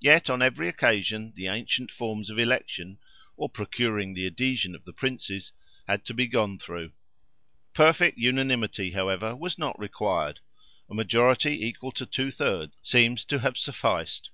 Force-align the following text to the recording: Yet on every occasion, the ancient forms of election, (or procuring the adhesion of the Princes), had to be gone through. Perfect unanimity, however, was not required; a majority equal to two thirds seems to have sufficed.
Yet 0.00 0.30
on 0.30 0.40
every 0.40 0.66
occasion, 0.66 1.34
the 1.36 1.46
ancient 1.48 1.90
forms 1.92 2.30
of 2.30 2.38
election, 2.38 2.98
(or 3.36 3.50
procuring 3.50 4.14
the 4.14 4.24
adhesion 4.26 4.74
of 4.74 4.86
the 4.86 4.94
Princes), 4.94 5.52
had 5.86 6.06
to 6.06 6.14
be 6.14 6.26
gone 6.26 6.58
through. 6.58 6.92
Perfect 7.74 8.16
unanimity, 8.16 8.92
however, 8.92 9.36
was 9.36 9.58
not 9.58 9.78
required; 9.78 10.40
a 10.88 10.94
majority 10.94 11.66
equal 11.66 11.92
to 11.92 12.06
two 12.06 12.30
thirds 12.30 12.76
seems 12.80 13.26
to 13.26 13.40
have 13.40 13.58
sufficed. 13.58 14.30